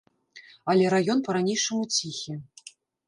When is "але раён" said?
0.73-1.21